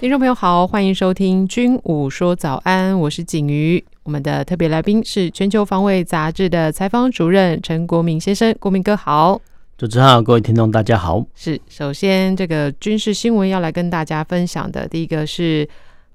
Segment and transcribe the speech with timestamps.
[0.00, 3.84] 听众朋友好，欢迎收听《军武说早安》，我是景瑜。
[4.02, 9.38] 我们的特别来宾是《全球防卫杂志》的采访主任陈国铭先生，国铭哥好。
[9.76, 11.22] 主持人好，各位听众大家好。
[11.34, 15.68] 是，首先这个军事新闻要来跟大家分享的，第一个是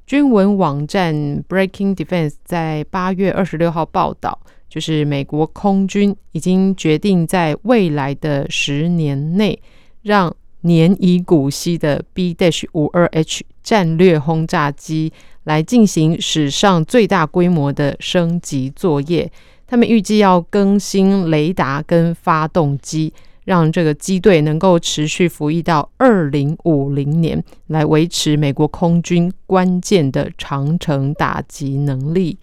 [0.07, 1.13] 军文网站
[1.47, 9.61] Breaking Defense 在八月二十六号报道，就是美国空军已经决定在未来的十年内
[10.01, 15.11] 让年已古稀的 B-52H 战略轰炸机
[15.45, 19.29] 来进行史上最大规模的升级作业。
[19.65, 23.11] 他们预计要更新雷达跟发动机，
[23.45, 32.37] 让这个机队能够持续服役到二零五零年，来维持美国空军关键的长城打击能力。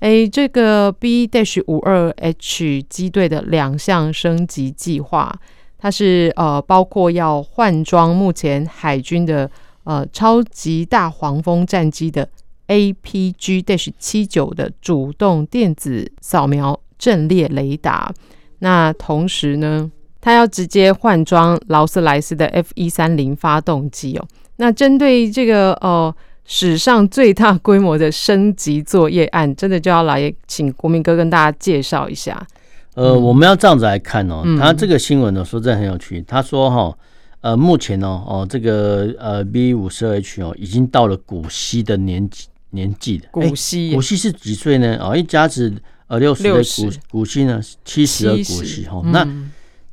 [0.00, 5.34] 诶，这个 B-52H 机队的两项升级计划。
[5.78, 9.50] 它是呃，包括要换装目前海军的
[9.86, 12.28] 呃超级大黄蜂战机的
[12.68, 18.12] APG-79 的主动电子扫描阵列雷达。
[18.58, 24.26] 那同时呢，它要直接换装劳斯莱斯的 F130 发动机哦。
[24.56, 32.46] 那针对这个呃史上最大规模的升级作业案，真的就要来请国民哥跟大家介绍一下。
[32.94, 36.24] 呃，我们要这样子来看哦，他这个新闻呢，说真的很有趣。
[36.26, 36.96] 他说哈，
[37.46, 43.28] 呃，目前呢，哦，这个呃 B 五十二 H 哦，已经到了古稀的年纪年纪的。
[43.30, 44.98] 古稀，古稀是几岁呢？
[45.00, 45.72] 哦，一家子
[46.08, 49.00] 呃六十的古古稀呢，七十的古稀哈。
[49.12, 49.24] 那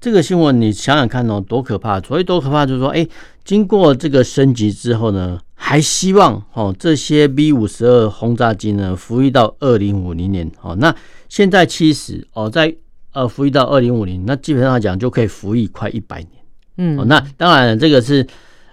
[0.02, 2.02] 这个新闻你想想看哦，多可怕！
[2.02, 3.08] 所以多可怕，就是说，哎，
[3.46, 10.52] 经过这个升级之后呢，还希望哦这些 B 五十二轰炸机呢服役到二零五零年。
[10.64, 10.96] 哦，那
[11.30, 12.76] 现在七十哦，在
[13.12, 16.43] 呃，服役到二零五零，那基本上来讲就可以服役快一百年。
[16.78, 18.26] 嗯、哦，那当然这个是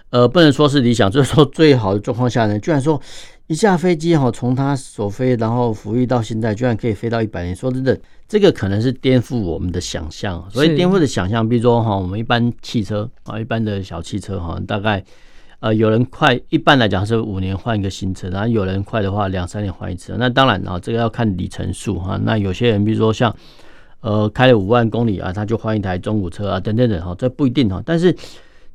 [0.09, 2.99] 呃，不能说是理想， 就是说最好的状况下呢，居然说
[3.47, 7.55] 一架飞机哈，从它首飞然后服役到现在，居然可以飞到一百年。
[7.55, 7.97] 说真的，
[8.27, 10.43] 这个可能是颠覆我们的想象。
[10.51, 15.03] 所以颠覆的想象，比如说哈，我们一般汽车啊，一般的小汽车哈，大概
[15.59, 20.15] 呃有人快，一般来讲是五年换一个新车，然后有人快的话两三年换一次。
[20.17, 22.19] 那当然啊，这个要看里程数哈。
[22.23, 23.35] 那有些人比如说像。
[24.01, 27.81] 呃，开了五万公里啊，他就换一台中古车啊，等等等哈，这不一定哈。
[27.85, 28.15] 但是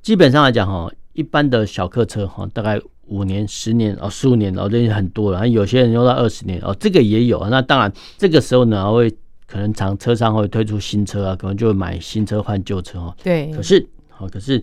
[0.01, 5.49] 基本上来讲哈，一般的小客车哈，大概五年、十年哦，十五年哦，这已经很多了。
[5.49, 7.45] 有些人用到二十年哦，这个也有。
[7.49, 9.11] 那当然，这个时候呢，会
[9.49, 13.17] 可能厂车商会推出新车啊，可能就会买新车换旧车哈。
[13.25, 13.51] 对。
[13.51, 14.63] 可是好，可是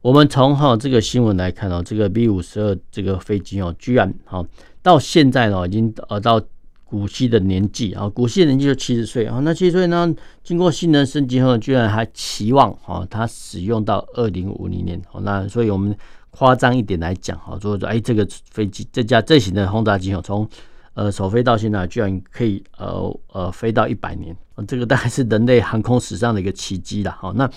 [0.00, 4.44] 我们从哈这个新闻来看哦，这个 B 五十二这个飞机哦，居然哈
[4.80, 6.40] 到现在呢，已经呃到。
[6.84, 10.14] 古稀的年纪啊，古稀的年纪就七十岁啊，那七十岁呢，
[10.44, 15.00] 经过性能升级后，居然还期望啊，它使用到二零五零年。
[15.22, 15.96] 那所以我们
[16.30, 20.48] 夸张一点来讲哈，说说哎，这个飞机这架这型的轰炸机哦，从
[20.92, 24.36] 呃首飞到现在，居然可以呃呃飞到一百年，
[24.68, 27.10] 这个大概是人类航空史上的一个奇迹了。
[27.10, 27.50] 好，那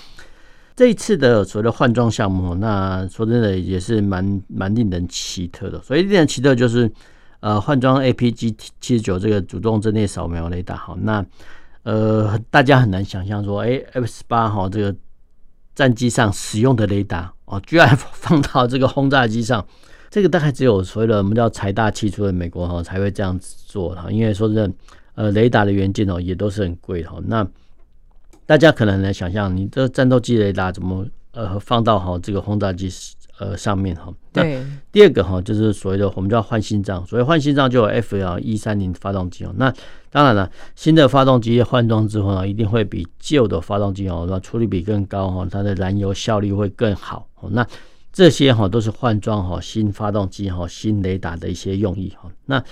[0.76, 5.80] 这一次的所谓的换装项目，那说真的也是蛮蛮令人奇特的。
[5.82, 6.90] 所以令人奇特就是。
[7.40, 11.24] 呃，换装 APG 七十九这个主动阵列扫描雷达，好，那
[11.84, 14.96] 呃，大家很难想象说，哎，F 十八哈这个
[15.76, 19.66] 战机上使用的雷达哦，居然 放到这个轰炸机上，
[20.10, 24.76] 这个大概只有所谓的我们叫财大气粗的美国哈才会这样子做哈，因为说真的，
[25.14, 27.48] 呃，雷达的元件哦也都是很贵哈，那
[28.48, 32.90] 大家可能很难想象，你这战斗机雷达怎么呃放到哈这个轰炸机？
[33.40, 39.54] 呃，上面哈，对，第二个哈，就是所谓的我们叫换心脏，所谓换心脏就有 F L 一三零发动机哦。
[39.58, 39.72] 那
[40.10, 47.28] 当然了，新的发动机换装之后呢，一定会比旧的发动机哦，那出力比更高哈，它的燃油效率会更好。
[47.52, 47.66] 那
[48.12, 52.30] 这些哈都是换装哈新发动机哈新雷达的一些用意哈。
[52.46, 52.64] 那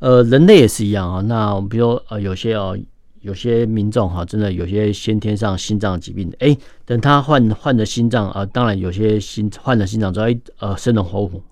[0.00, 1.20] 呃，人类也是一样啊。
[1.20, 2.76] 那我们比如说呃，有些哦。
[3.20, 10.26] 有些民众哈，真的有些先天上心脏疾病，哎，等他换换了心脏啊，当然有些心换了心脏之后，
[10.58, 11.42] 呃，生龙活虎，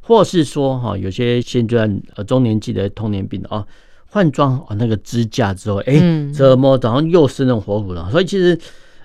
[0.00, 3.66] 或是说哈，有些现在呃中年纪的痛年病啊，
[4.10, 5.94] 换装啊那个支架之后，哎，
[6.34, 8.10] 怎么早上又生龙活虎了？
[8.10, 8.58] 所以其实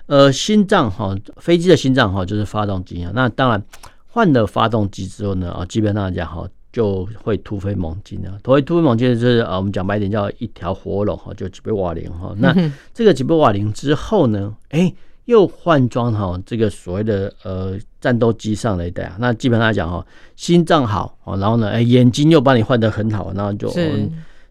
[0.06, 3.10] 呃，心脏哈，飞机的心脏哈，就是发动机啊。
[3.14, 3.62] 那当然
[4.08, 8.38] 换了发动机之后呢，啊，基本上来讲哈，就会突飞猛进啊。
[8.42, 12.34] 突飞突飞猛进就是啊，我们讲白一点叫一条活龙哈，就几倍瓦林哈。
[12.38, 12.54] 那
[12.94, 14.94] 这个几倍瓦林之后呢，哎、欸，
[15.26, 19.14] 又换装哈这个所谓的呃战斗机上雷达。
[19.18, 20.04] 那基本上来讲哈，
[20.34, 23.70] 心脏好，然后呢，哎、欸，眼睛又帮你换得很好，然后就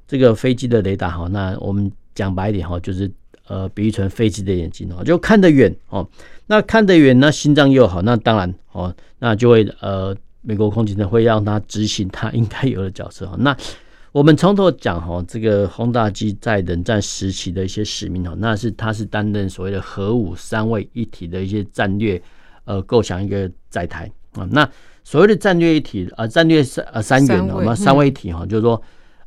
[0.08, 3.10] 这个飞机的雷达哈，那我们讲白一点哈，就是
[3.48, 6.08] 呃，比喻成飞机的眼睛哦，就看得远哦。
[6.48, 13.36] 那看得远，那心脏又好，那当然哦，那就会呃，美国空军呢会让他执行他应该有的角色哈。
[13.40, 13.56] 那
[14.12, 22.22] 我们从头讲哈，这个轰炸机在冷战时期的一些使命哈，那是它是担任所谓的核武三位一体的一些战略
[22.66, 24.48] 呃构想一个载台啊。
[24.52, 24.70] 那
[25.04, 28.82] 所谓的战略一体啊，战略三呃三元我们三位一体哈，就是说。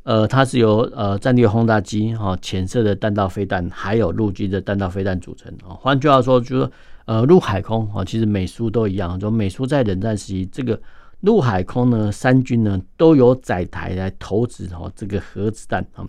[0.07, 5.73] 呃，它是由呃战略轰炸机哈、潜射的弹道飞弹，还有陆基的弹道飞弹组成啊。
[5.73, 6.71] 换句话说，就是说
[7.05, 10.79] 呃陆海空啊，其实美苏都一样，就美苏在冷战时期，这个
[11.21, 16.05] 陆海空呢三军呢都有载台来投掷哈这个核子弹啊，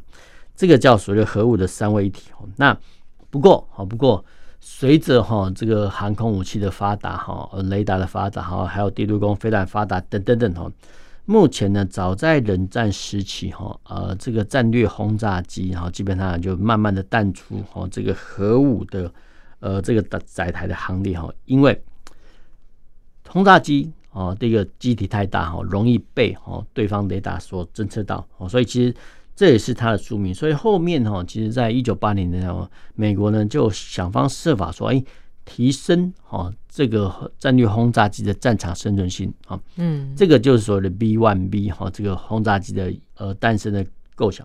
[0.55, 2.49] 这个叫所谓的核武的三位一体哦。
[2.57, 2.77] 那
[3.31, 4.25] 不过啊，不过
[4.61, 10.71] 随着哈这个航空武器的发达哈，雷达的发达哈，还有地对空飞弹发达等等等哈。
[11.25, 19.13] 目前呢，早在冷战时期哈，呃，这个战略轰炸机哈，基本上就慢慢的淡出哈这个核武的
[19.59, 21.83] 呃这个载台的行列哈，因为
[23.29, 28.95] 轰炸机啊这个机体太大哈，容易被哦对方雷达所侦测到哦，所以其实
[29.35, 30.35] 这也是它的宿命。
[30.35, 35.05] 所以后面哈，其实在一九八零年的时候，美国呢就想方设法说，哎。
[35.49, 43.87] 提升哦这个战略轰炸机的战场生存性啊，嗯，这个就是所谓的 B one B 哈这个轰炸机的呃诞生的
[44.17, 44.45] 构想。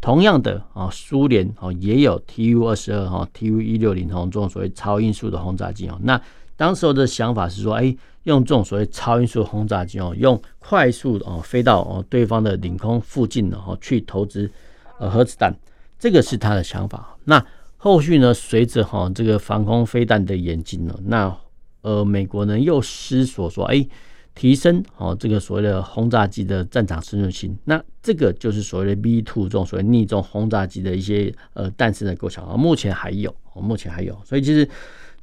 [0.00, 5.96] 同样的啊，苏联哦也有 Tu 二十二哈 Tu 一六零哈这种所谓超音速的轰炸机啊。
[6.02, 6.20] 那
[6.58, 14.50] 当时候的想法是说，哎，用这种所谓超音速轰炸机哦，用快速哦飞到哦对方的领空附近然后去投掷
[14.98, 15.54] 呃核子弹，
[16.00, 17.16] 这个是他的想法。
[17.24, 17.42] 那
[17.76, 21.34] 后续呢，随着哈这个防空飞弹的演进呢，那
[21.82, 23.86] 呃美国呢又思索说，哎，
[24.34, 34.68] 提升哦这个所谓的轰炸机的战场生存性，那这个就是所谓的 B two 这种所谓逆重轰炸机的一些呃诞生的构想啊，目前还有，哦目前还有，所以其实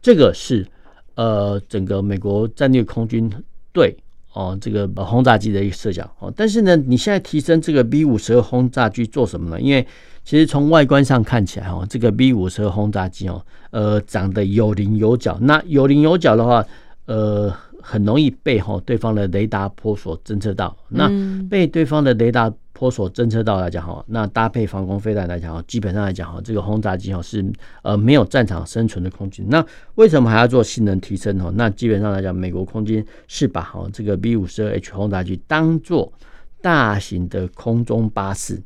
[0.01, 0.65] 这个是
[1.15, 3.31] 呃整个美国战略空军
[3.73, 3.95] 队
[4.33, 9.61] 哦这个轰炸机的一个设想哦，但是呢，你现在提升这个 B 五十二轰炸机做什么呢？
[9.61, 9.85] 因为
[10.23, 15.37] 其实从外观上看起来，哦，这个 B 五十二轰炸机哦，呃，长得有棱有角。
[15.41, 16.65] 那有棱有角的话，
[17.05, 20.75] 呃，很容易被哈对方的雷达波所侦测到。
[20.89, 21.09] 那
[21.47, 27.43] 被对方的雷达波索侦测到来讲，哈，那搭配防空飞弹来讲，哈，基本上来讲，哈，这个轰炸机哈是
[27.83, 29.45] 呃没有战场生存的空间。
[29.49, 31.39] 那为什么还要做性能提升？
[31.39, 36.11] 哈，那基本上来讲，美国空军是把哈这个 B 五十二 H 轰炸机当做
[36.61, 38.61] 大型的空中巴士。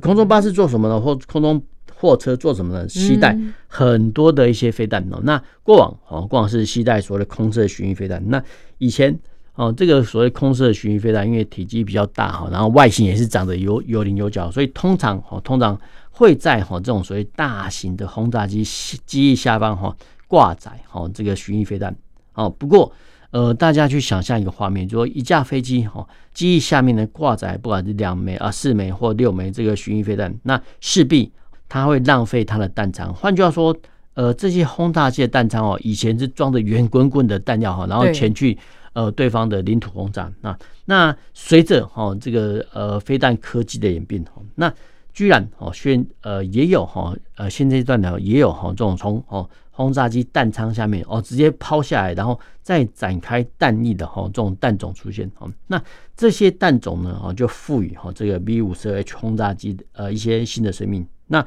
[0.00, 1.00] 空中巴士做什么呢？
[1.00, 1.62] 或空中
[1.94, 2.88] 货车做什么呢？
[2.88, 5.20] 携带很多的一些飞弹哦。
[5.22, 8.20] 那过往哦，过往是携带所谓的空射巡弋飞弹。
[8.26, 8.42] 那
[8.78, 9.16] 以前
[9.54, 15.78] 哦，这个所谓空射巡弋飞弹，因为体积比较大哈，然后外形也是长得有有棱有角，所以通常哦，通常
[16.10, 18.64] 会在哈这种所谓大型的轰炸机
[19.06, 19.96] 机翼下方哈
[20.26, 21.94] 挂载哈这个巡弋飞弹
[22.34, 22.50] 哦。
[22.50, 22.92] 不过
[23.30, 31.32] 呃，大家去想象一个画面，就说一架飞机哈，机翼下面呢挂载不管是两枚啊、四枚或六枚这个巡弋飞弹，那势必
[31.68, 33.12] 它会浪费它的弹仓。
[33.12, 33.76] 换句话说，
[34.14, 38.56] 呃，这些轰炸机的弹仓哦，以前是装的圆滚滚的弹药哈，然后前去
[38.94, 40.32] 呃对方的领土轰炸。
[40.40, 44.72] 那那随着哈这个呃飞弹科技的演变哈，那
[45.12, 49.48] 居然哦现呃也有哈呃现阶段呢也有哈这种从哦。
[49.76, 55.50] 轰炸机弹仓下面哦，直接抛下来，然后再展开弹翼的哈，这种弹种出现哦。
[55.66, 55.82] 那
[56.16, 61.04] 这些弹种呢，哦，就赋予哈这个 B 五十 H 轰炸机呃一些新的生命。
[61.26, 61.44] 那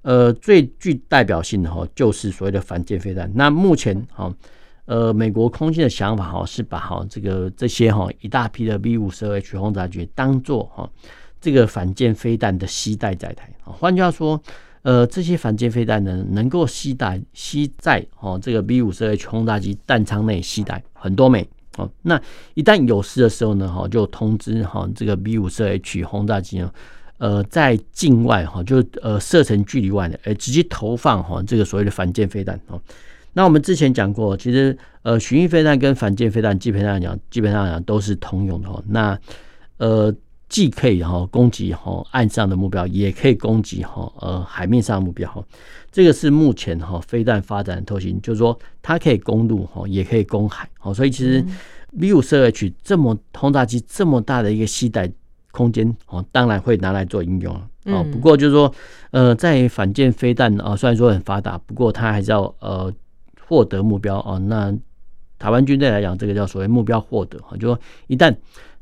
[0.00, 3.30] 呃最具代表性的哈，就是所谓的反舰飞弹。
[3.34, 4.34] 那目前哈
[4.86, 10.90] 呃美国空军的想法哈是把哈这个这些哈一大批的 B 五十二 H 轰炸机当做哈
[11.40, 13.50] 这个反舰飞弹的携带载台。
[13.62, 14.42] 换句话说。
[14.82, 21.44] 呃，这些反舰飞弹呢，能够携带携在哦这个 B 五十二 H 轰炸机弹舱内携带很多枚
[21.76, 21.90] 哦。
[22.02, 22.22] 那
[22.54, 26.72] 一旦有事的时候呢，哈就通知哈这个 B 五十二 H 轰炸机呢，
[27.18, 32.80] 呃在境外哈就呃射程距离外的，呃直接投放哈这个所谓的反舰飞弹哦。
[33.36, 38.82] 那我们之前讲过，其实呃巡弋飞弹跟反舰飞弹基本上讲基本上讲都是通用的哦。
[38.88, 39.20] 那
[39.76, 40.12] 呃。
[40.48, 45.44] 既可以哈攻击哈岸上的目标，也可以攻击哈呃海面上的目标哈。
[45.90, 50.68] 这个是目前哈飞弹发展的特性，就是说它可以攻陆哈，也可以攻海。
[50.78, 51.44] 好，所以其实
[51.98, 55.10] B 五十二 H 这么轰炸机这么大的一个携带
[55.50, 57.62] 空间哦，当然会拿来做应用哦。
[57.86, 58.72] 嗯、不过就是说，
[59.10, 62.92] 呃，在反舰飞弹啊，虽然说很发达，不过它还是要呃
[63.46, 64.38] 获得目标啊。
[64.38, 64.76] 那
[65.38, 68.34] 台湾军队来讲，这个叫所谓目标获得啊，就说一旦。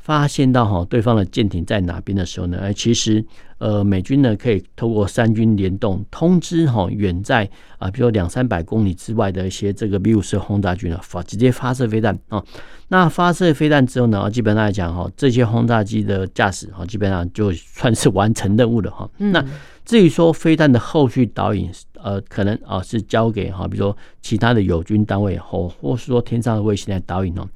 [0.05, 2.59] 发现到哈对方的舰艇在哪边的时候呢？
[2.61, 3.25] 哎，其实
[3.57, 12.45] 呃美军呢可以透过三军联动通知哈远在啊，比如说两三百公里之外的一些这个 B 五十轰炸机呢发直接发射飞弹啊。
[12.89, 19.09] 那发射飞弹之后呢，基本上来讲哈，这些轰炸机的驾驶哈基本上就算是完成任务了哈。
[19.17, 19.43] 那
[19.87, 27.49] 至于说飞弹的后续导引，呃，可能啊是交给哈，比如说其他的友军单位或或是说天上的卫星来导引哦。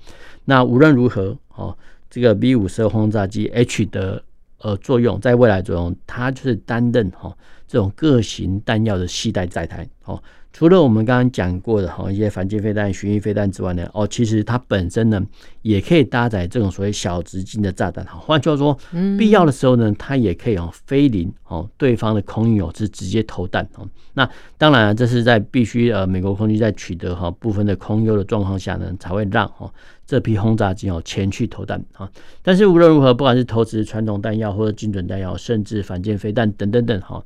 [0.47, 1.77] 那无论如何哦。
[2.11, 4.23] 这个 B 五十二轰炸机 H 的
[4.59, 7.37] 呃作用，在未来作用，它就是担任哈
[7.67, 10.23] 这种各型弹药的系带载台哦。
[10.51, 15.25] 除了我们刚刚讲过的哈一些反舰飞弹、巡弋飞弹之外呢，哦，其实它本身呢
[15.63, 18.19] 也可以搭载这种所谓小直径的炸弹哈。
[18.19, 18.77] 换句话说，
[19.17, 23.87] 必要的时候呢，它也可以哦飞临哦对方的空域哦，是直接投弹哦。
[24.15, 29.73] 那当然，这是在必须呃美国空军在取得哈部分的空优的状况下呢，才会让哈
[30.07, 32.11] 这批轰炸机哦前去投弹啊。
[32.43, 37.23] 但是无论如何，不管是投掷传统弹药或者精准弹药，甚至反舰飞弹等等等哈。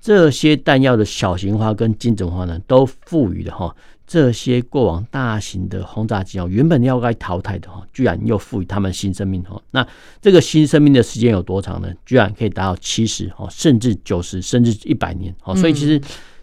[0.00, 3.74] 这些弹药的小型化跟精准化呢，都赋予了哈
[4.06, 9.60] 这些过往大型的轰炸机哦，原本要该淘汰的哈，居然又赋予他们新生命哈。
[9.72, 9.86] 那
[10.22, 11.92] 这个新生命的时间有多长呢？
[12.06, 15.54] 居然可以达到七十哦，甚至九十，甚至一百年哦。
[15.54, 16.00] 所以其实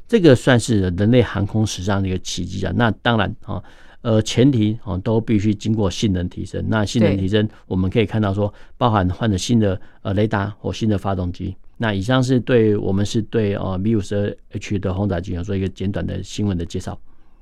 [0.08, 2.72] 这个算是人类航空史上的一个奇迹啊。
[2.76, 3.64] 那当然啊，
[4.02, 6.64] 呃，前提啊都必须经过性能提升。
[6.68, 11.56] 那性能提升，我们可以看到说，包含换了新的呃雷达或新的发动机。
[11.77, 16.98] 那以上是对我们是对呃 B 五十二 H 的轰炸机做一个简短的新闻的介绍。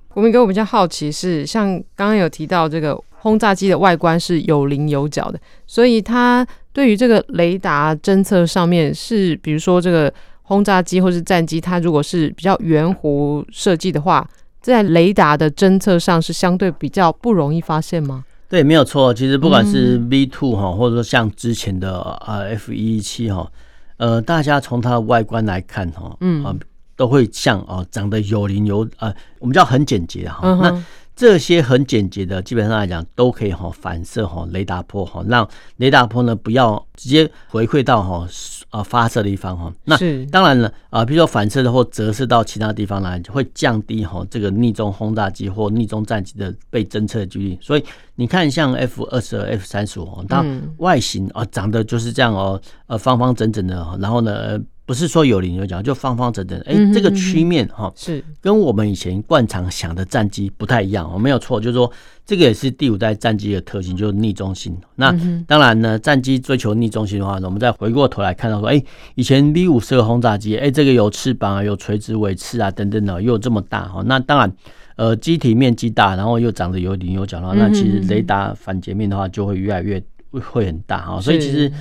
[0.10, 10.14] 国民哥，我比较好奇是，像刚刚有提到这个轰炸机的外观是有棱有角的，所以它对于这个雷达侦测上面是，比如说这个
[10.44, 14.28] 轰炸机或是战机，它如果是比较圆弧设计的话，
[14.62, 18.24] 在雷达的侦测上是相对比较不容易发现吗？
[18.50, 19.12] 对，没有错。
[19.12, 23.52] 其实不管是 V two 哈，或者说像之前的呃 F 一一七哈。
[23.98, 26.56] 呃，大家从它的外观来看，哈，嗯，啊，
[26.96, 30.40] 都会像啊，长得有棱有呃，我们叫很简洁哈。
[30.44, 30.84] 嗯、那
[31.16, 35.48] 这些很简洁的，基本上来讲都可以哈反射哈雷达波哈，让
[35.78, 38.28] 雷达波呢不要直接回馈到哈
[38.74, 39.72] 啊发射的地方哈。
[39.86, 39.96] 那
[40.32, 47.58] 当然了啊，比如说反射的或折射到其他地方来，会降低哈这个逆中轰炸机或逆中战机的被侦测的几率。
[47.62, 47.84] 所以
[48.16, 50.44] 你看，像 F 二十二、F 三十五，它
[50.78, 54.60] 外形啊长得就是这样哦，呃方方正正的，然后呢。
[54.86, 56.60] 不是说有棱有角，就方方正正。
[56.62, 61.10] 哎、欸，这个曲面哈是跟我们以前惯常想的战机不太一样。
[61.14, 61.90] 我没有错，就是说
[62.26, 64.78] 这个也是第五代战机的特性，就是逆中心。
[64.96, 65.16] 那
[65.48, 68.86] 当然呢，战机追求逆中心的话呢，我们再回过头来看到说，哎、欸，
[69.16, 74.04] 以前 B 五十二轰炸机，哎，这个有翅膀啊，有垂直尾翅啊，等等的，又有这么大哈。
[74.06, 74.54] 那当然，
[74.98, 81.22] 呃，机体面积大，然后又长得有棱有角的话，那其实雷达反截面的话就会越来越会很大哈。
[81.22, 81.72] 所以其实。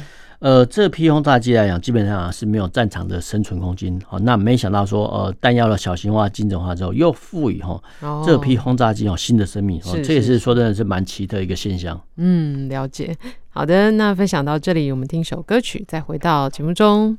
[0.43, 3.97] 呃，这批轰炸机来讲，基本上是没有战场的生存空间。
[4.05, 7.81] 好，那没想到说，呃，弹药的小型化、精准化之后，又赋予哈
[8.27, 9.81] 这批轰炸机有新的生命。
[9.85, 12.01] 哦，这也是说真的是蛮奇特一个现象。
[12.17, 13.17] 嗯，了解。
[13.51, 17.17] 好的，那分享到这里，我们听首歌曲，再回到节目中。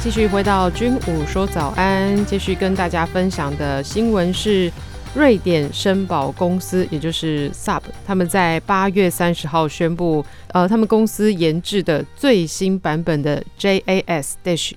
[0.00, 4.72] 继续回到军武说早安，继续跟大家分享的新闻是，
[5.14, 14.34] 瑞典绅宝公司，也就是 Saab，他们在八月三十号宣布，呃，他们公司研制的最新版本的 JAS-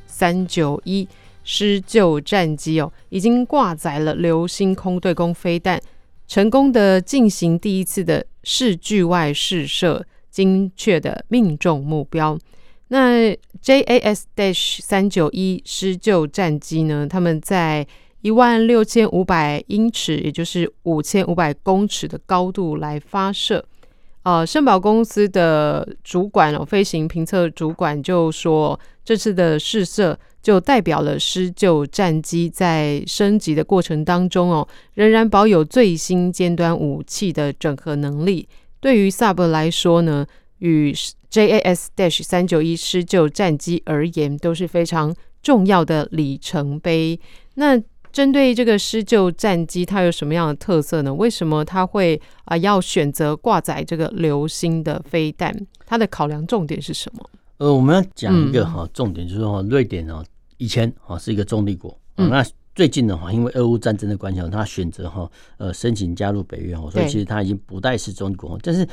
[0.07, 1.07] 三九一
[1.43, 5.79] 施救战机哦，已经挂载了流星空对空飞弹，
[6.27, 12.37] 成功的进行第一次的视距外试射，精确的命中目标。
[12.93, 13.31] 那
[13.63, 17.07] JAS Dash 三九一施救战机呢？
[17.10, 17.88] 他们在
[18.21, 23.63] 一万六千五百英尺，也就是五千五百公尺的高度来发射。
[24.24, 38.50] 呃，绅宝公司的主管哦，飞行评测主管就说，这次的试射就代表了施救战机在升级的过程当中哦，仍然保有最新尖端武器的整合能力。
[38.81, 40.27] 对于 Saab 来说呢，
[40.60, 40.93] 与
[41.31, 47.19] JAS- 三九一施救战机而言都是非常重要的里程碑。
[47.55, 51.13] 那针对这个施救战机，它有什么样的特色呢？
[51.13, 55.55] 为什么它会啊、呃、要选择挂载这个流星的飞弹？
[55.85, 57.29] 它的考量重点是什么？
[57.57, 60.21] 呃，我们要讲一个哈重点，就是说瑞典哦，
[60.57, 62.45] 以前哈是一个中立国，嗯、那
[62.75, 68.59] 最近的话，因为俄乌战争的关系，它选择哈呃申请加入北约哦，所以其实它已经不再是中立国。
[68.61, 68.85] 但是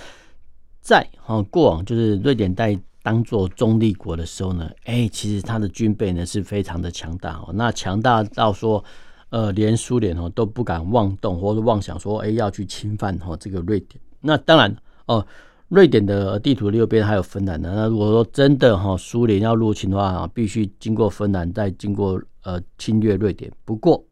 [0.89, 8.83] 在哈过往，就是瑞典在当做中立国的时候呢，哎，其实他的军备呢是非常的强大哦，那强大到说
[9.29, 14.01] 呃连苏联哦都不敢妄动或者妄想说哎要去侵犯哈这个瑞典。
[14.23, 15.23] 那当然哦。
[15.69, 17.71] 瑞典的地图右边还有芬兰的。
[17.71, 23.53] 那如果说真的哈，苏联要入侵的话，必须经过芬兰，再经过呃侵略瑞典。
[23.67, 24.03] 不过，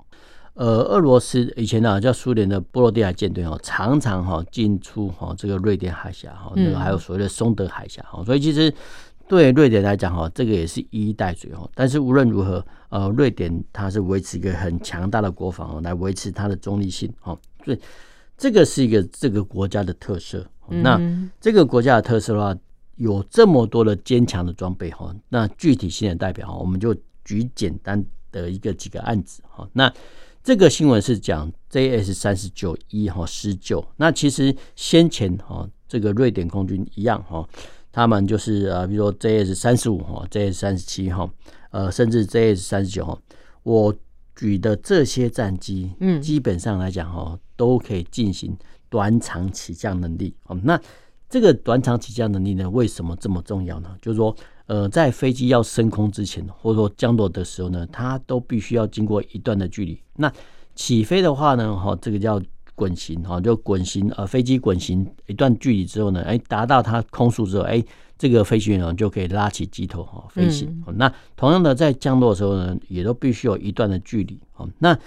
[0.57, 8.25] 呃，俄罗斯以前呢叫苏联的波罗的海舰队哦，常常哈进出哈这个瑞典海峡哈，那个还有所谓的松德海峡哈。
[8.25, 8.73] 所以其实
[9.29, 11.71] 对瑞典来讲哈，这个也是一衣带水哦。
[11.75, 17.37] 但是无论如何，呃，瑞典它是维持一个很强大的国防来维持它的中立性哈。
[17.63, 17.79] 所以
[18.39, 20.43] 这个是一个这个国家的特色。
[20.69, 20.99] 那
[21.39, 22.59] 这个国家的特色的话，
[22.97, 25.15] 有这么多的坚强的装备哈。
[25.29, 26.97] 那具体性的代表哈，我们就
[27.27, 29.69] 举简单的一个几个案子哈。
[29.75, 29.93] 那
[30.47, 33.85] 这个新闻是讲 JS 三十九一哈施救。
[33.97, 37.45] 那其实先前哈，这个瑞典空军一样哈，
[37.91, 41.29] 他们就是啊，比如说 JS 三十五哈，JS 三十七哈，
[41.73, 43.19] 呃，甚至 JS 三十九哈，
[43.65, 43.93] 我
[44.37, 48.57] 举的这些战机，嗯，基本上来讲哈，都可以进行。
[48.89, 50.81] 短场起降能力，哦，那
[51.29, 53.97] 这个短场起降能力呢，为什么这么重要呢？
[54.01, 54.35] 就是说，
[54.67, 60.01] 呃，在飞机要升空之前，或者说降落的时候呢，它都必须要经过一段的距离。
[60.15, 60.33] 那
[60.75, 62.41] 起飞的话呢，哈，这个叫
[62.75, 67.83] 滚行，哈，就滚行，呃，飞机滚行一段距离之后呢，哎，达到它空速之后，哎，
[68.19, 70.85] 这个飞行员就可以拉起机头，哈，飞行。
[70.95, 74.99] 那同样的，在降落的时候呢，也都必须有一段的距离，哦，那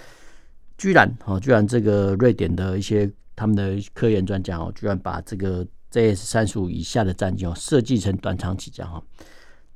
[0.78, 3.10] 居然，哈，居然这个瑞典的一些。
[3.36, 9.02] 他们的科研专家哦，居然把这个 JS 三十五以下的战机哦设计成短场起降哈，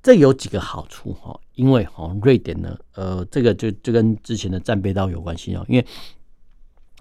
[0.05, 5.87] 这有几个好处哈，因为哈瑞典呢，呃，这个就就跟之前的战备道有关系哦，因为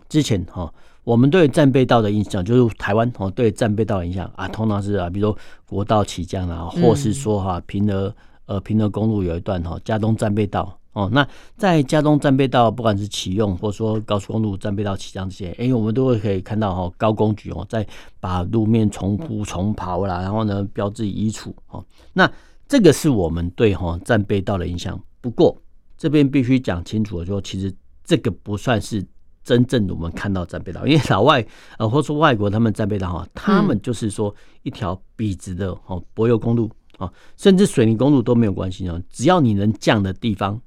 [0.08, 10.80] 之前哈我们对战备道的印象就是台湾哦对战备道的印象啊，通常是啊，比如说国道起降啊，或是说哈平和呃平峨公路有一段哈加东战备道。
[10.94, 17.84] 哦，那在加东战备道，不管是启用或者说高速公路战备道起降这些，哎，我们都会可以看到哈，高工局哦，在
[18.20, 21.84] 把路面重铺重刨啦，然后呢，标志移除哦。
[22.14, 22.32] 那
[22.68, 25.00] 这个是我们对哈战备道的印象。
[25.22, 25.62] 不过
[25.98, 27.74] 这边必须讲清楚的说，其实
[28.04, 29.06] 这个不算是
[29.44, 31.46] 真正的我们看到战备道，因为老外
[31.78, 40.60] 呃或者说外国他们战备道哈，他们就是说一条笔直的哦柏油公路啊，甚至水泥公路都没有关系哦，只要你能降的地方。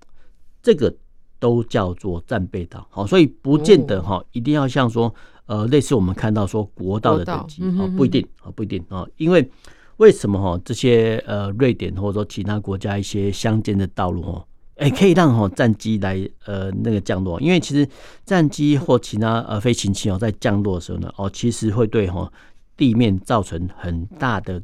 [0.63, 0.93] 这个
[1.39, 9.49] 都叫做战备道，好，所以不见得哈，一定要像说呃，类似我们看到说国道的等级啊，不一定啊，不一定啊，因为
[9.97, 17.89] 为什么哈这些呃瑞典或者说其他国家一些乡间的道路哦，哎，可以让哈战机来呃那个降落，因为其实
[18.25, 22.31] 战机或其他呃飞行器哦在降落的时候呢，哦其实会对哈
[22.77, 24.63] 地面造成很大的。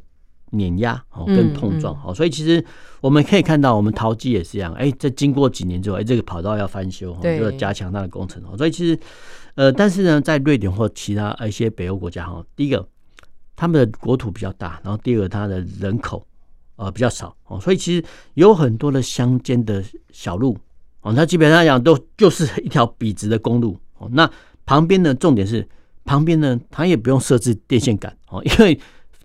[0.55, 2.63] 碾压哦，跟碰撞哦，所以其实
[3.01, 4.71] 我们可以看到，我们桃机也是一样。
[4.73, 8.55] 哎，在经过几年之后，哎，这个跑道要翻修，就要加强它的工程哦。
[8.55, 8.99] 所以其实，
[9.55, 12.87] 呃，但是呢，在瑞典或其他一些北欧国家哈，第一个，
[13.55, 16.25] 他们的国土比较大，然后第二个，它的人口
[16.75, 20.57] 呃比较少哦，所以其实有很多的乡间的小路
[21.01, 24.09] 哦，它基本上讲都就是一条笔直的公路哦。
[24.13, 24.29] 那
[24.65, 25.67] 旁边呢，重点是
[26.03, 28.79] 旁边呢，它也不用设置电线杆哦， 因为。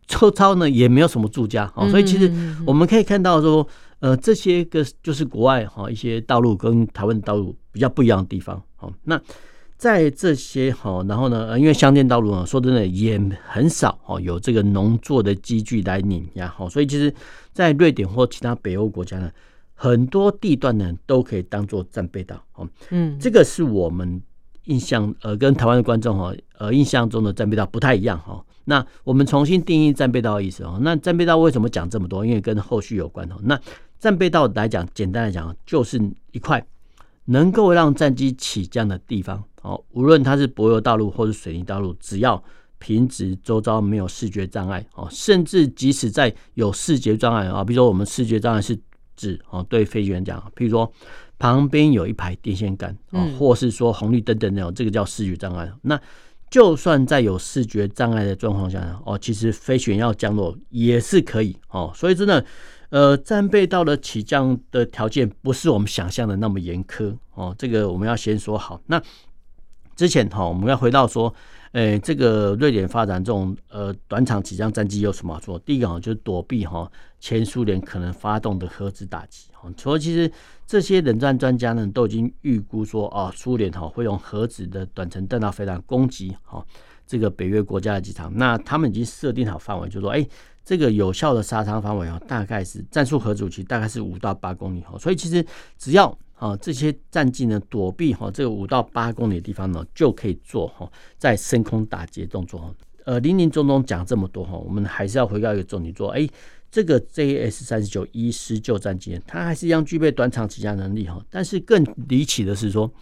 [0.09, 2.33] 周遭呢也没有什么住家哦，所以其实
[2.65, 8.57] 我们可以看到说，呃，这些个就是国外哈一些道路跟台湾的道路比较不一样的地方。
[8.79, 9.21] 哦，那
[9.79, 17.15] 在这些哈，然后呢，因为乡间道路呢，说真的也很少哦，有这个农作的机具来碾压，好，所以其实，
[17.53, 19.31] 在瑞典或其他北欧国家呢，
[19.75, 22.43] 很多地段呢都可以当做战备道。
[22.55, 24.21] 哦，嗯，这个是我们
[24.65, 28.45] 印象呃跟台湾的观众哈呃印象中的战备道不太一样哈。
[28.65, 30.79] 那我们重新定义战备道的意思哦。
[30.83, 32.27] 那战备道为什么讲这么多？
[32.27, 33.37] 因为跟后续有关哦。
[33.45, 33.59] 那
[34.01, 35.99] 战备道来讲，简单来讲，就是
[36.33, 36.63] 一块
[37.29, 39.83] 能够让战机起降的地方哦。
[39.93, 42.43] 无论它是柏油道路或是水泥道路，只要
[42.79, 48.79] 平直，周遭没有视觉障碍哦，甚至即使在有视觉障碍啊，比如说我们视觉障碍是
[49.17, 50.91] 指哦，对飞行员讲，譬如说
[51.39, 55.71] 旁边有一排电线杆啊，或是说红绿灯等等，这个叫视觉障碍。
[55.83, 56.01] 那
[56.51, 61.93] 就算在有视觉障碍的状况下呢，哦，其实飞行员要降落也是可以哦。
[61.95, 62.45] 所以真的，
[62.91, 68.81] 呃，战备道的起降的条件不是我们想象的那么严苛哦，这个我们要先说好。
[68.87, 69.03] 那
[69.97, 71.35] 之前哈，我们要回到说。
[71.73, 75.59] 诶，这个瑞典发展这种呃短场起降战机有什么好处？
[75.59, 79.71] 第一个，就是躲避哈前苏联可能发动的核子打击哈。
[79.77, 80.33] 所以其实
[80.67, 86.65] 这些冷战专家呢都已经预估说啊，苏联哈会用核子的短程弹道飞弹攻击哈
[87.07, 88.33] 这个北约国家的机场。
[88.35, 90.27] 那他们已经设定好范围，就是说诶，
[90.69, 94.99] 这个有效的杀伤范围哈大概是战术核武器大概是五到八公里哈。
[94.99, 95.43] 所以其实
[95.79, 102.75] 只要啊，这些战机呢躲避哈这个五到八公里的地方呢，就可以做哈在升空打击动作。
[103.07, 106.29] 呃，林林总总讲这么多哈，我们还是要回到一个重点，做哎，
[106.71, 111.19] 这个 JS 三十九 E 施救战机，它还是一样具备短场起降能力哈。
[111.31, 112.93] 但是更离奇的是说，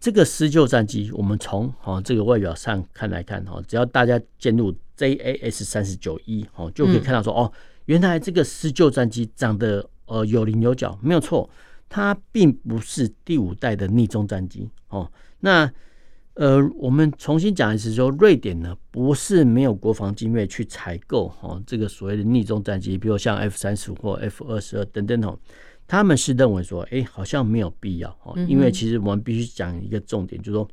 [0.00, 7.50] 这个施救战机，我们从哈这个外表上看来看哈，只要大家进入 JAS 三十九 E 哦，就可以看到说哦，
[7.86, 11.48] 原来这个施救战机长得呃有棱有角，没有错。
[11.88, 15.10] 它并不是第五代的逆中战机哦。
[15.40, 15.72] 那
[16.34, 25.38] 呃，我们重新讲一次，说瑞典呢不是没有国防经费去采购哦，这个所谓的逆中战机，比如像 F 三十五或 F 二十二等等哦。
[25.86, 30.68] 他们是认为说，哎，好像没有必要哦，因为其实我们必须讲一个重点，就是说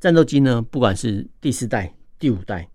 [0.00, 2.68] 战斗机呢，不管是第四代、第五代，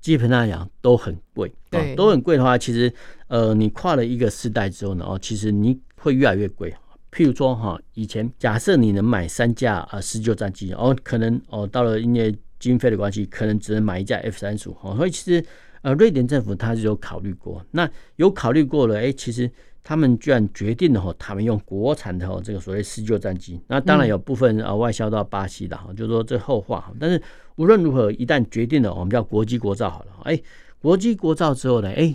[0.00, 2.92] 基本上来讲都很贵，对，都很贵的话，其实
[3.26, 5.80] 呃，你跨了一个世代之后呢，哦，其实你。
[6.00, 6.72] 会越来越贵，
[7.10, 15.44] 譬如说哈，以前假设你能买三架啊施救战机，哦，可能哦到了因为经费的关系，可能只能买一架 F 三十五，所以其实
[15.82, 19.50] 呃瑞典政府他是有考虑过，那有考虑过了，哎，其实
[19.82, 27.20] 他们居然决定了哈，他们用国产的哈这个所谓施救战机，那当然有部分啊外销到巴西的哈，就是说这后话哈，但是
[27.58, 30.40] 无论如何，一旦决定了，我们叫国机国造好了，哎，
[30.80, 32.14] 国机国造之后呢，哎，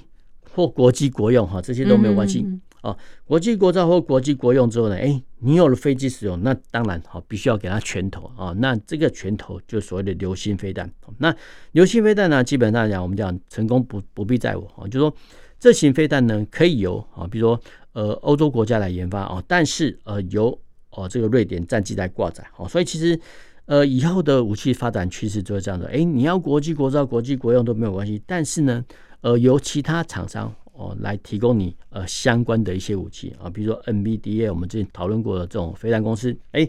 [0.54, 2.46] 或国机国用哈，这些都没有关系。
[2.82, 8.54] 哦，国际国造或国际国用之后呢，哎，你有了飞机使用，那当然好，必须要给它拳头啊。
[8.58, 10.90] 那这个拳头就所谓的流星飞弹。
[11.18, 11.34] 那
[11.72, 15.14] 流星飞弹呢，基本上讲，我们讲成功不不必在我啊，就是说
[15.60, 17.60] 这型飞弹呢，可以由啊，比如说
[17.94, 20.58] 呃欧洲国家来研发啊，但是呃由
[20.90, 22.46] 哦这个瑞典战机来挂载。
[22.52, 23.18] 好，所以其实
[23.66, 25.88] 呃以后的武器发展趋势就是这样的。
[25.88, 28.84] 哎，你要国际国造、国际国用都没有关系，但是呢，
[29.22, 30.54] 呃由其他厂商。
[30.76, 36.68] 哦，来提供你呃相关的一些武器啊，比如说 NBDA，我们之前讨论过的这种飞弹公司，哎，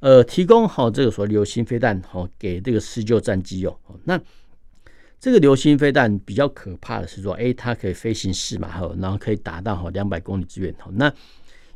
[0.00, 3.76] 呃，提供好这个所谓流星飞弹，好给这个施救战机用。
[4.04, 4.18] 那
[5.20, 10.74] 这个流星飞弹比较可怕的是说，哎，它可以飞行四马赫，然后可以达到好两百公里之远。
[10.92, 11.12] 那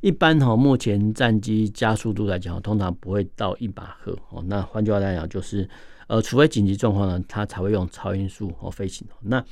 [0.06, 4.16] 一般哈，目前战机加速度来讲，通常不会到一马赫。
[4.30, 5.68] 哦，那换句话来讲，就是
[6.06, 9.04] 呃，除非紧急状况呢，它才会用超音速哦飞行。
[9.22, 9.44] 那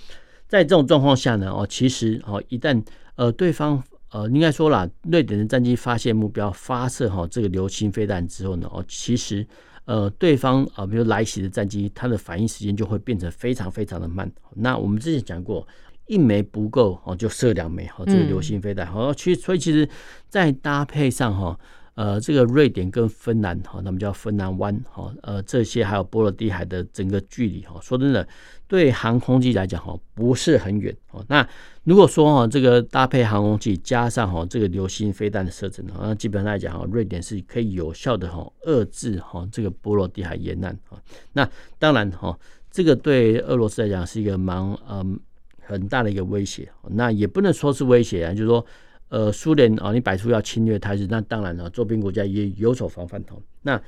[0.46, 2.80] 在这种状况下呢，哦，其实哦，一旦
[3.16, 9.44] 呃对方呃应该说啦，瑞典的战机发现目标，发射哈这个流星飞弹之后呢，哦，其实
[9.86, 14.30] 呃对方啊，比如来袭的战机，它的反应时间就会变成非常非常的慢。
[14.54, 15.66] 那我们之前讲过，
[16.06, 18.86] 一枚不够哦，就射两枚哈，这个流星飞弹。
[18.86, 19.88] 好，其实所以其实
[20.28, 21.58] 在搭配上哈。
[21.96, 28.26] 呃，这个瑞典跟芬兰哈，那么叫芬兰湾哈，呃，这些还有波罗的海的整个距离哈，说真的，
[28.66, 31.24] 对航空机来讲哈，不是很远哦。
[31.28, 31.48] 那
[31.84, 40.98] 如果说哈，这个搭配航空器加上哈这个流星飞弹的射程，那基本上来讲哈，瑞典是可以有效的哈遏制哈这个波罗的海沿岸啊。
[41.34, 42.36] 那当然哈，
[42.72, 44.58] 这个对俄罗斯来讲是一个蛮
[44.90, 45.16] 嗯
[45.66, 46.70] 很大的一个威胁。
[46.90, 48.64] 那也不能说是威胁啊，就是说。
[49.10, 53.22] 呃，苏联啊，你摆出要侵略态势，那当然了，周边国家也有所防范。
[53.62, 53.80] 那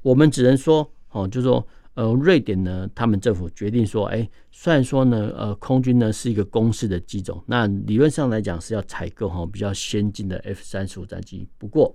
[0.00, 1.64] 我们只能说，哦，就是说，
[1.94, 11.46] 呃，瑞典呢，他们政府决定说，哎，虽然说呢，呃，空军呢是一个公式的机种，那理论上来讲是要采购哈比较先进的 F 三十五战机。
[11.58, 11.94] 不过，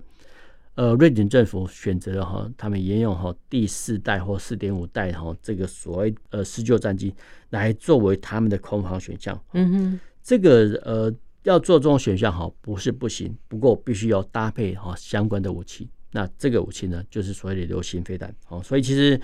[0.78, 7.14] 呃，瑞典政府选择了哈，他们沿用哈第四代或四点五代哈这个所谓呃施救战机
[7.50, 9.38] 来作为他们的空防选项。
[9.54, 11.14] 嗯哼，这个呃。
[11.44, 15.88] 要做这种选项哈，不是不行，不过必须要搭配哈相关的武器。
[16.12, 18.36] 那这个武器呢，就是所谓的流行飞弹。
[18.50, 19.20] 哦，所以其实。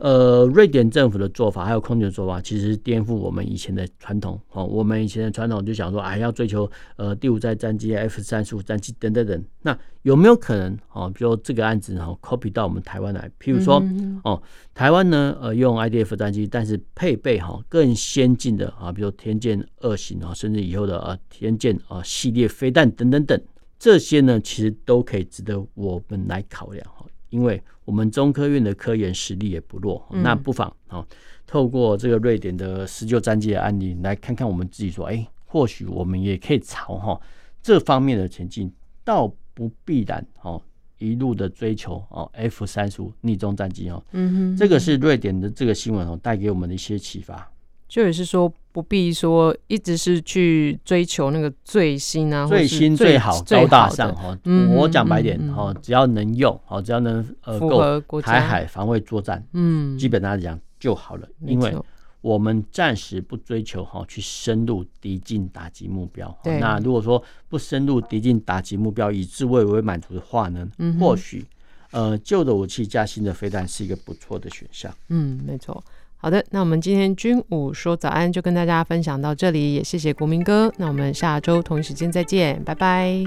[0.00, 4.40] 呃，瑞典政府的做法还有空军的做法，其实颠覆我们以前的传统。
[4.52, 9.44] 哦，我们以前的传统就想说，哎，要追求呃第五代战机、F 三十五战机等等等。
[9.62, 11.10] 那有没有可能哦？
[11.12, 13.28] 比如这个案子哦，copy 到我们台湾来？
[13.40, 13.82] 譬如说
[14.22, 14.40] 哦，
[14.72, 23.40] 台湾呢呃用 IDF 战机，但是配备哈更先进的啊，比如天剑二型啊，甚至以后的啊天剑啊系列飞弹等等等，
[23.80, 27.04] 这些呢其实都可以值得我们来考量哈。
[27.30, 31.06] 因为我们中科院的科研实力也不弱，嗯、那不妨啊，
[31.46, 37.20] 透过这个瑞典的施救战机的案例来看看我们自己说，哎，或许我们也可以朝哈
[37.62, 38.72] 这方面的前进，
[39.04, 40.60] 倒不必然哦
[40.98, 44.02] 一路的追求哦 F 三十五逆中战机哦。
[44.12, 47.50] 嗯哼，这个是瑞典的这个新闻哦带给我们的一些启发。
[47.88, 54.38] 就也是说，不必说一直是去追求那个最新啊，最新最好高大上哈。
[54.70, 61.28] 我讲白点哈，只要能用，好，只要能呃够台海防卫作战，嗯，基本上来讲就好了。
[61.40, 61.76] 因为
[62.20, 66.32] 我们暂时不追求哈去深入敌境打击目标。
[66.44, 70.68] 那如果说不深入敌境打击目标，以自卫为满足的话呢，
[71.00, 71.44] 或许
[71.90, 74.94] 呃旧的武器加新的飞弹是一个不错的选项。
[75.08, 75.82] 嗯，没错。
[76.20, 80.72] 好的，那我们今天军武说早安就跟大家分享到这里，也谢谢国民哥。
[80.76, 83.24] 那我们下周同一时间再见，拜拜。